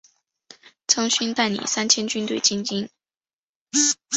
[0.87, 2.89] 张勋带领三千军队进京。